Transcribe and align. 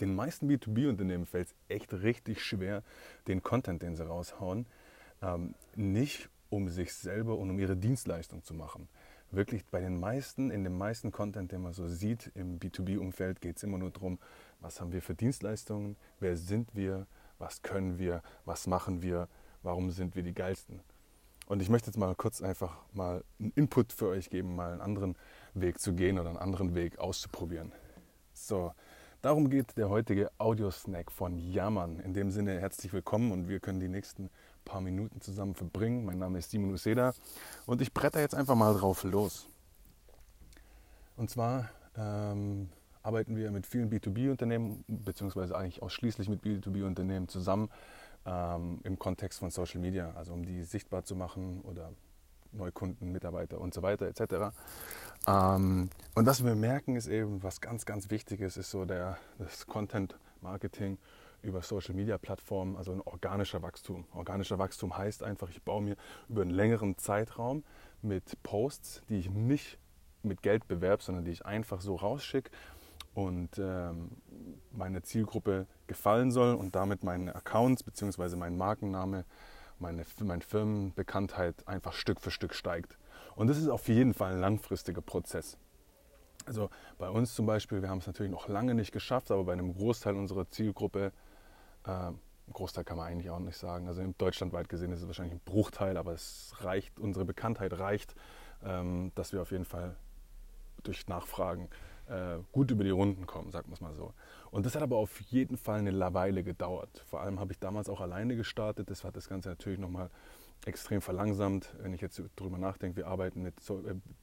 Den 0.00 0.14
meisten 0.14 0.48
B2B-Unternehmen 0.50 1.26
fällt 1.26 1.48
es 1.48 1.54
echt 1.68 1.92
richtig 1.92 2.42
schwer, 2.42 2.82
den 3.28 3.42
Content, 3.42 3.82
den 3.82 3.96
sie 3.96 4.06
raushauen, 4.06 4.66
ähm, 5.22 5.54
nicht 5.74 6.28
um 6.50 6.68
sich 6.68 6.94
selber 6.94 7.38
und 7.38 7.50
um 7.50 7.58
ihre 7.58 7.76
Dienstleistung 7.76 8.42
zu 8.44 8.54
machen. 8.54 8.88
Wirklich 9.30 9.64
bei 9.66 9.80
den 9.80 9.98
meisten, 9.98 10.50
in 10.50 10.62
dem 10.62 10.78
meisten 10.78 11.10
Content, 11.10 11.50
den 11.50 11.62
man 11.62 11.72
so 11.72 11.88
sieht 11.88 12.30
im 12.34 12.60
B2B-Umfeld, 12.60 13.40
geht 13.40 13.56
es 13.56 13.62
immer 13.62 13.78
nur 13.78 13.90
darum, 13.90 14.18
was 14.60 14.80
haben 14.80 14.92
wir 14.92 15.02
für 15.02 15.14
Dienstleistungen, 15.14 15.96
wer 16.20 16.36
sind 16.36 16.74
wir, 16.74 17.06
was 17.38 17.62
können 17.62 17.98
wir, 17.98 18.22
was 18.44 18.66
machen 18.66 19.02
wir, 19.02 19.28
warum 19.62 19.90
sind 19.90 20.14
wir 20.14 20.22
die 20.22 20.34
Geilsten. 20.34 20.80
Und 21.46 21.62
ich 21.62 21.68
möchte 21.68 21.88
jetzt 21.88 21.96
mal 21.96 22.14
kurz 22.14 22.42
einfach 22.42 22.78
mal 22.92 23.24
einen 23.38 23.52
Input 23.54 23.92
für 23.92 24.08
euch 24.08 24.30
geben, 24.30 24.56
mal 24.56 24.72
einen 24.72 24.80
anderen 24.80 25.16
Weg 25.54 25.80
zu 25.80 25.94
gehen 25.94 26.18
oder 26.18 26.28
einen 26.28 26.38
anderen 26.38 26.74
Weg 26.74 26.98
auszuprobieren. 26.98 27.72
So, 28.32 28.72
darum 29.26 29.50
geht 29.50 29.76
der 29.76 29.88
heutige 29.88 30.30
Audiosnack 30.38 31.10
von 31.10 31.36
Jammern. 31.36 31.98
In 31.98 32.14
dem 32.14 32.30
Sinne 32.30 32.60
herzlich 32.60 32.92
willkommen 32.92 33.32
und 33.32 33.48
wir 33.48 33.58
können 33.58 33.80
die 33.80 33.88
nächsten 33.88 34.30
paar 34.64 34.80
Minuten 34.80 35.20
zusammen 35.20 35.56
verbringen. 35.56 36.04
Mein 36.04 36.20
Name 36.20 36.38
ist 36.38 36.52
Simon 36.52 36.70
Useda 36.70 37.12
und 37.66 37.82
ich 37.82 37.92
bretter 37.92 38.20
jetzt 38.20 38.36
einfach 38.36 38.54
mal 38.54 38.72
drauf 38.72 39.02
los. 39.02 39.48
Und 41.16 41.28
zwar 41.28 41.68
ähm, 41.96 42.68
arbeiten 43.02 43.34
wir 43.34 43.50
mit 43.50 43.66
vielen 43.66 43.90
B2B-Unternehmen, 43.90 44.84
beziehungsweise 44.86 45.58
eigentlich 45.58 45.82
ausschließlich 45.82 46.28
mit 46.28 46.44
B2B-Unternehmen 46.44 47.26
zusammen 47.26 47.68
ähm, 48.26 48.78
im 48.84 48.96
Kontext 48.96 49.40
von 49.40 49.50
Social 49.50 49.80
Media, 49.80 50.12
also 50.14 50.34
um 50.34 50.46
die 50.46 50.62
sichtbar 50.62 51.02
zu 51.02 51.16
machen 51.16 51.62
oder 51.62 51.90
Neukunden, 52.56 53.12
Mitarbeiter 53.12 53.60
und 53.60 53.74
so 53.74 53.82
weiter 53.82 54.06
etc. 54.06 54.54
Ähm, 55.26 55.90
und 56.14 56.26
was 56.26 56.44
wir 56.44 56.54
merken 56.54 56.96
ist 56.96 57.08
eben, 57.08 57.42
was 57.42 57.60
ganz, 57.60 57.86
ganz 57.86 58.10
wichtig 58.10 58.40
ist, 58.40 58.56
ist 58.56 58.70
so 58.70 58.84
der, 58.84 59.18
das 59.38 59.66
Content 59.66 60.18
Marketing 60.40 60.98
über 61.42 61.62
Social 61.62 61.94
Media 61.94 62.18
Plattformen, 62.18 62.76
also 62.76 62.92
ein 62.92 63.00
organischer 63.00 63.62
Wachstum. 63.62 64.04
Organischer 64.14 64.58
Wachstum 64.58 64.96
heißt 64.96 65.22
einfach, 65.22 65.48
ich 65.50 65.62
baue 65.62 65.82
mir 65.82 65.96
über 66.28 66.42
einen 66.42 66.50
längeren 66.50 66.98
Zeitraum 66.98 67.64
mit 68.02 68.42
Posts, 68.42 69.02
die 69.08 69.18
ich 69.18 69.30
nicht 69.30 69.78
mit 70.22 70.42
Geld 70.42 70.66
bewerbe, 70.66 71.02
sondern 71.02 71.24
die 71.24 71.30
ich 71.30 71.46
einfach 71.46 71.80
so 71.80 71.94
rausschicke 71.94 72.50
und 73.14 73.58
ähm, 73.58 74.10
meine 74.72 75.02
Zielgruppe 75.02 75.66
gefallen 75.86 76.30
soll 76.30 76.54
und 76.54 76.74
damit 76.74 77.04
meine 77.04 77.34
Accounts 77.34 77.82
bzw. 77.82 78.36
mein 78.36 78.56
Markenname, 78.56 79.24
meine, 79.80 80.04
meine 80.22 80.42
Firmenbekanntheit 80.42 81.66
einfach 81.66 81.92
Stück 81.92 82.20
für 82.20 82.30
Stück 82.30 82.54
steigt. 82.54 82.98
Und 83.34 83.48
das 83.48 83.58
ist 83.58 83.68
auf 83.68 83.88
jeden 83.88 84.14
Fall 84.14 84.32
ein 84.32 84.40
langfristiger 84.40 85.00
Prozess. 85.00 85.58
Also 86.46 86.70
bei 86.98 87.08
uns 87.08 87.34
zum 87.34 87.46
Beispiel, 87.46 87.82
wir 87.82 87.88
haben 87.88 87.98
es 87.98 88.06
natürlich 88.06 88.30
noch 88.30 88.48
lange 88.48 88.74
nicht 88.74 88.92
geschafft, 88.92 89.30
aber 89.30 89.44
bei 89.44 89.52
einem 89.52 89.74
Großteil 89.74 90.14
unserer 90.14 90.48
Zielgruppe, 90.48 91.12
äh, 91.84 92.12
Großteil 92.52 92.84
kann 92.84 92.96
man 92.96 93.08
eigentlich 93.08 93.30
auch 93.30 93.40
nicht 93.40 93.56
sagen, 93.56 93.88
also 93.88 94.02
deutschlandweit 94.18 94.68
gesehen 94.68 94.92
ist 94.92 95.00
es 95.00 95.06
wahrscheinlich 95.06 95.34
ein 95.34 95.40
Bruchteil, 95.44 95.96
aber 95.96 96.12
es 96.12 96.54
reicht, 96.60 96.98
unsere 97.00 97.24
Bekanntheit 97.24 97.78
reicht, 97.78 98.14
ähm, 98.64 99.10
dass 99.16 99.32
wir 99.32 99.42
auf 99.42 99.50
jeden 99.50 99.64
Fall 99.64 99.96
durch 100.84 101.08
Nachfragen 101.08 101.68
äh, 102.08 102.38
gut 102.52 102.70
über 102.70 102.84
die 102.84 102.90
Runden 102.90 103.26
kommen, 103.26 103.50
sagen 103.50 103.68
wir 103.68 103.74
es 103.74 103.80
mal 103.80 103.94
so. 103.94 104.12
Und 104.50 104.64
das 104.64 104.74
hat 104.74 104.82
aber 104.82 104.96
auf 104.96 105.20
jeden 105.20 105.56
Fall 105.56 105.80
eine 105.80 106.14
Weile 106.14 106.42
gedauert. 106.42 107.04
Vor 107.06 107.20
allem 107.20 107.40
habe 107.40 107.52
ich 107.52 107.58
damals 107.58 107.88
auch 107.88 108.00
alleine 108.00 108.36
gestartet. 108.36 108.90
Das 108.90 109.04
hat 109.04 109.16
das 109.16 109.28
Ganze 109.28 109.48
natürlich 109.48 109.78
nochmal 109.78 110.10
extrem 110.64 111.00
verlangsamt. 111.00 111.74
Wenn 111.80 111.92
ich 111.92 112.00
jetzt 112.00 112.20
darüber 112.36 112.58
nachdenke, 112.58 112.96
wir 112.96 113.06
arbeiten 113.06 113.42
mit 113.42 113.54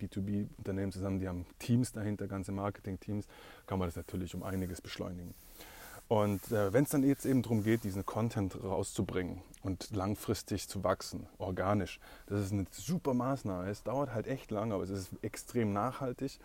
B2B-Unternehmen 0.00 0.92
zusammen, 0.92 1.18
die 1.18 1.28
haben 1.28 1.46
Teams 1.58 1.92
dahinter, 1.92 2.26
ganze 2.26 2.52
Marketing-Teams, 2.52 3.26
kann 3.66 3.78
man 3.78 3.88
das 3.88 3.96
natürlich 3.96 4.34
um 4.34 4.42
einiges 4.42 4.80
beschleunigen. 4.80 5.34
Und 6.08 6.52
äh, 6.52 6.72
wenn 6.72 6.84
es 6.84 6.90
dann 6.90 7.02
jetzt 7.02 7.24
eben 7.24 7.42
darum 7.42 7.62
geht, 7.62 7.84
diesen 7.84 8.04
Content 8.04 8.62
rauszubringen 8.62 9.42
und 9.62 9.90
langfristig 9.90 10.68
zu 10.68 10.84
wachsen, 10.84 11.26
organisch, 11.38 11.98
das 12.26 12.40
ist 12.44 12.52
eine 12.52 12.66
super 12.70 13.14
Maßnahme. 13.14 13.70
Es 13.70 13.82
dauert 13.82 14.12
halt 14.12 14.26
echt 14.26 14.50
lang, 14.50 14.72
aber 14.72 14.82
es 14.84 14.90
ist 14.90 15.12
extrem 15.22 15.72
nachhaltig 15.72 16.38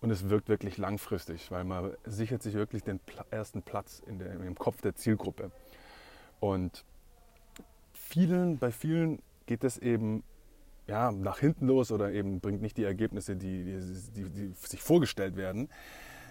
und 0.00 0.10
es 0.10 0.28
wirkt 0.28 0.48
wirklich 0.48 0.78
langfristig, 0.78 1.50
weil 1.50 1.64
man 1.64 1.92
sichert 2.04 2.42
sich 2.42 2.54
wirklich 2.54 2.82
den 2.82 3.00
ersten 3.30 3.62
Platz 3.62 4.02
in 4.06 4.18
der, 4.18 4.32
im 4.32 4.54
Kopf 4.56 4.80
der 4.82 4.94
Zielgruppe. 4.94 5.50
Und 6.40 6.84
vielen, 7.92 8.58
bei 8.58 8.70
vielen 8.70 9.20
geht 9.46 9.64
es 9.64 9.78
eben 9.78 10.22
ja, 10.86 11.10
nach 11.10 11.38
hinten 11.38 11.66
los 11.66 11.90
oder 11.90 12.12
eben 12.12 12.40
bringt 12.40 12.62
nicht 12.62 12.76
die 12.76 12.84
Ergebnisse, 12.84 13.36
die, 13.36 13.64
die, 13.64 14.24
die, 14.24 14.30
die 14.30 14.52
sich 14.54 14.82
vorgestellt 14.82 15.36
werden, 15.36 15.68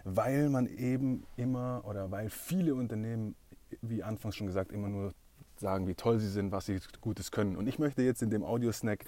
weil 0.05 0.49
man 0.49 0.67
eben 0.67 1.25
immer 1.35 1.83
oder 1.85 2.11
weil 2.11 2.29
viele 2.29 2.75
Unternehmen, 2.75 3.35
wie 3.81 4.03
anfangs 4.03 4.35
schon 4.35 4.47
gesagt, 4.47 4.71
immer 4.71 4.87
nur 4.87 5.13
sagen, 5.57 5.87
wie 5.87 5.95
toll 5.95 6.19
sie 6.19 6.29
sind, 6.29 6.51
was 6.51 6.67
sie 6.67 6.79
Gutes 7.01 7.31
können. 7.31 7.55
Und 7.55 7.67
ich 7.67 7.79
möchte 7.79 8.01
jetzt 8.01 8.21
in 8.21 8.29
dem 8.29 8.43
Audiosnack 8.43 9.05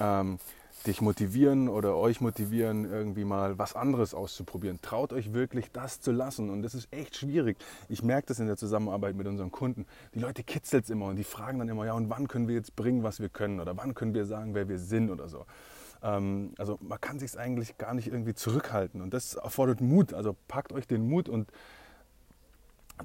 ähm, 0.00 0.38
dich 0.86 1.00
motivieren 1.00 1.68
oder 1.68 1.96
euch 1.96 2.20
motivieren, 2.20 2.84
irgendwie 2.84 3.24
mal 3.24 3.58
was 3.58 3.74
anderes 3.74 4.14
auszuprobieren. 4.14 4.80
Traut 4.82 5.12
euch 5.12 5.32
wirklich 5.32 5.70
das 5.72 6.00
zu 6.00 6.12
lassen. 6.12 6.50
Und 6.50 6.62
das 6.62 6.74
ist 6.74 6.92
echt 6.92 7.16
schwierig. 7.16 7.56
Ich 7.88 8.02
merke 8.02 8.28
das 8.28 8.38
in 8.38 8.46
der 8.46 8.56
Zusammenarbeit 8.56 9.16
mit 9.16 9.26
unseren 9.26 9.50
Kunden. 9.50 9.86
Die 10.14 10.18
Leute 10.18 10.44
kitzelt 10.44 10.84
es 10.84 10.90
immer 10.90 11.06
und 11.06 11.16
die 11.16 11.24
fragen 11.24 11.58
dann 11.58 11.68
immer, 11.68 11.86
ja, 11.86 11.94
und 11.94 12.10
wann 12.10 12.28
können 12.28 12.48
wir 12.48 12.54
jetzt 12.54 12.76
bringen, 12.76 13.02
was 13.02 13.20
wir 13.20 13.28
können? 13.28 13.60
Oder 13.60 13.76
wann 13.76 13.94
können 13.94 14.14
wir 14.14 14.26
sagen, 14.26 14.54
wer 14.54 14.68
wir 14.68 14.78
sind 14.78 15.10
oder 15.10 15.28
so. 15.28 15.46
Ähm, 16.02 16.52
also 16.58 16.78
man 16.82 17.00
kann 17.00 17.18
sich 17.18 17.38
eigentlich 17.38 17.78
gar 17.78 17.94
nicht 17.94 18.08
irgendwie 18.08 18.34
zurückhalten. 18.34 19.00
Und 19.00 19.14
das 19.14 19.34
erfordert 19.34 19.80
Mut. 19.80 20.12
Also 20.12 20.36
packt 20.48 20.72
euch 20.72 20.86
den 20.86 21.08
Mut 21.08 21.28
und 21.28 21.50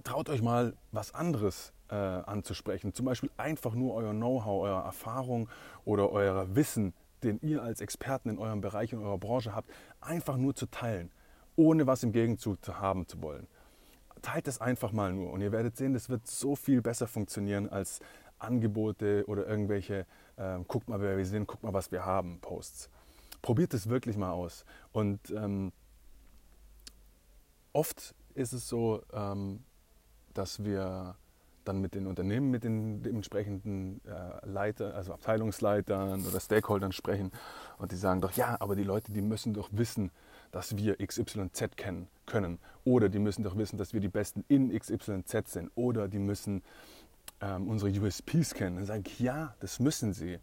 traut 0.03 0.29
euch 0.29 0.41
mal 0.41 0.73
was 0.91 1.13
anderes 1.13 1.73
äh, 1.89 1.95
anzusprechen. 1.95 2.93
Zum 2.93 3.05
Beispiel 3.05 3.29
einfach 3.37 3.73
nur 3.73 3.95
euer 3.95 4.11
Know-how, 4.11 4.63
eure 4.63 4.83
Erfahrung 4.83 5.49
oder 5.85 6.11
euer 6.11 6.55
Wissen 6.55 6.93
den 7.23 7.39
ihr 7.41 7.63
als 7.63 7.81
Experten 7.81 8.29
in 8.29 8.39
eurem 8.39 8.61
Bereich, 8.61 8.93
in 8.93 8.99
eurer 8.99 9.17
Branche 9.17 9.55
habt, 9.55 9.69
einfach 10.01 10.37
nur 10.37 10.55
zu 10.55 10.65
teilen, 10.67 11.11
ohne 11.55 11.87
was 11.87 12.03
im 12.03 12.11
Gegenzug 12.11 12.63
zu 12.63 12.79
haben 12.79 13.07
zu 13.07 13.21
wollen. 13.21 13.47
Teilt 14.21 14.47
es 14.47 14.59
einfach 14.59 14.91
mal 14.91 15.13
nur 15.13 15.31
und 15.31 15.41
ihr 15.41 15.51
werdet 15.51 15.77
sehen, 15.77 15.93
das 15.93 16.09
wird 16.09 16.27
so 16.27 16.55
viel 16.55 16.81
besser 16.81 17.07
funktionieren 17.07 17.69
als 17.69 18.01
Angebote 18.37 19.23
oder 19.27 19.47
irgendwelche, 19.47 20.05
äh, 20.37 20.59
guckt 20.67 20.89
mal, 20.89 21.01
wer 21.01 21.17
wir 21.17 21.25
sind, 21.25 21.47
guckt 21.47 21.63
mal, 21.63 21.73
was 21.73 21.91
wir 21.91 22.05
haben, 22.05 22.39
Posts. 22.39 22.89
Probiert 23.41 23.73
es 23.73 23.87
wirklich 23.87 24.17
mal 24.17 24.31
aus. 24.31 24.65
Und 24.91 25.31
ähm, 25.31 25.71
oft 27.71 28.15
ist 28.33 28.53
es 28.53 28.67
so, 28.67 29.01
ähm, 29.13 29.63
dass 30.33 30.63
wir 30.63 31.15
dann 31.69 31.79
mit 31.79 31.95
den 31.95 32.07
Unternehmen, 32.07 32.51
mit 32.51 32.63
den 32.63 33.01
dementsprechenden 33.03 34.01
äh, 34.05 34.45
Leiter, 34.45 34.95
also 34.95 35.13
Abteilungsleitern 35.13 36.25
oder 36.25 36.39
Stakeholdern 36.39 36.91
sprechen 36.91 37.31
und 37.77 37.91
die 37.91 37.95
sagen 37.95 38.21
doch, 38.21 38.31
ja, 38.33 38.57
aber 38.59 38.75
die 38.75 38.83
Leute, 38.83 39.13
die 39.13 39.21
müssen 39.21 39.53
doch 39.53 39.69
wissen, 39.71 40.11
dass 40.51 40.75
wir 40.75 40.97
XYZ 40.97 41.77
kennen 41.77 42.07
können 42.25 42.59
oder 42.83 43.07
die 43.07 43.19
müssen 43.19 43.43
doch 43.43 43.55
wissen, 43.55 43.77
dass 43.77 43.93
wir 43.93 44.01
die 44.01 44.09
Besten 44.09 44.43
in 44.47 44.77
XYZ 44.77 45.51
sind 45.51 45.71
oder 45.75 46.07
die 46.07 46.19
müssen 46.19 46.63
ähm, 47.39 47.69
unsere 47.69 47.91
USPs 47.91 48.53
kennen. 48.53 48.77
Dann 48.77 48.85
sage 48.85 49.03
ich, 49.05 49.19
ja, 49.19 49.55
das 49.59 49.79
müssen 49.79 50.11
sie. 50.11 50.39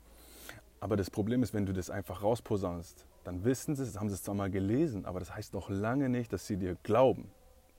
Aber 0.79 0.97
das 0.97 1.11
Problem 1.11 1.43
ist, 1.43 1.53
wenn 1.53 1.67
du 1.67 1.73
das 1.73 1.91
einfach 1.91 2.23
rausposaunst, 2.23 3.05
dann 3.25 3.45
wissen 3.45 3.75
sie 3.75 3.83
es, 3.83 3.99
haben 3.99 4.09
sie 4.09 4.15
es 4.15 4.23
zwar 4.23 4.37
mal 4.37 4.51
gelesen, 4.51 5.05
aber 5.05 5.19
das 5.19 5.35
heißt 5.35 5.53
noch 5.53 5.69
lange 5.69 6.09
nicht, 6.09 6.33
dass 6.33 6.47
sie 6.47 6.57
dir 6.57 6.77
glauben. 6.85 7.29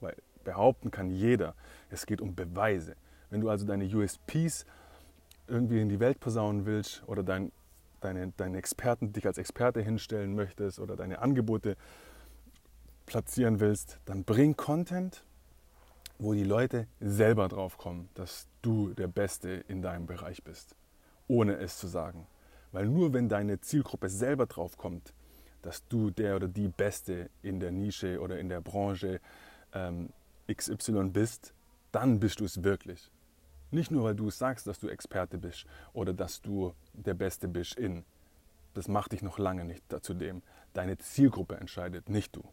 Weil 0.01 0.15
behaupten 0.43 0.91
kann 0.91 1.09
jeder. 1.09 1.55
Es 1.89 2.05
geht 2.05 2.21
um 2.21 2.35
Beweise. 2.35 2.95
Wenn 3.29 3.41
du 3.41 3.49
also 3.49 3.65
deine 3.65 3.85
USPs 3.85 4.65
irgendwie 5.47 5.81
in 5.81 5.89
die 5.89 5.99
Welt 5.99 6.19
posaunen 6.19 6.65
willst 6.65 7.03
oder 7.07 7.23
dein, 7.23 7.51
deine, 8.01 8.31
deine 8.38 8.57
Experten, 8.57 9.13
dich 9.13 9.25
als 9.25 9.38
Experte 9.38 9.81
hinstellen 9.81 10.35
möchtest 10.35 10.79
oder 10.79 10.95
deine 10.95 11.19
Angebote 11.19 11.75
platzieren 13.05 13.59
willst, 13.59 13.99
dann 14.05 14.23
bring 14.23 14.55
Content, 14.55 15.23
wo 16.19 16.33
die 16.33 16.44
Leute 16.44 16.88
selber 17.00 17.47
drauf 17.47 17.77
kommen, 17.77 18.09
dass 18.13 18.47
du 18.62 18.94
der 18.94 19.07
Beste 19.07 19.50
in 19.68 19.81
deinem 19.81 20.06
Bereich 20.06 20.44
bist, 20.44 20.75
ohne 21.27 21.57
es 21.57 21.77
zu 21.77 21.88
sagen. 21.88 22.27
Weil 22.71 22.88
nur 22.88 23.13
wenn 23.13 23.29
deine 23.29 23.62
Zielgruppe 23.62 24.09
selber 24.09 24.45
drauf 24.45 24.77
kommt, 24.77 25.13
dass 25.62 25.88
du 25.88 26.12
der 26.12 26.35
oder 26.35 26.47
die 26.47 26.68
Beste 26.68 27.29
in 27.41 27.59
der 27.59 27.71
Nische 27.71 28.19
oder 28.19 28.39
in 28.39 28.50
der 28.50 28.62
Branche 28.62 29.19
ähm, 29.74 30.09
XY 30.51 31.09
bist, 31.09 31.53
dann 31.91 32.19
bist 32.19 32.39
du 32.39 32.45
es 32.45 32.63
wirklich. 32.63 33.09
Nicht 33.71 33.91
nur, 33.91 34.03
weil 34.03 34.15
du 34.15 34.29
sagst, 34.29 34.67
dass 34.67 34.79
du 34.79 34.87
Experte 34.87 35.37
bist 35.37 35.65
oder 35.93 36.13
dass 36.13 36.41
du 36.41 36.73
der 36.93 37.13
Beste 37.13 37.47
bist 37.47 37.75
in. 37.75 38.05
Das 38.73 38.87
macht 38.87 39.11
dich 39.11 39.21
noch 39.21 39.39
lange 39.39 39.65
nicht 39.65 39.83
zu 40.01 40.13
dem. 40.13 40.41
Deine 40.73 40.97
Zielgruppe 40.97 41.57
entscheidet, 41.57 42.09
nicht 42.09 42.35
du. 42.35 42.43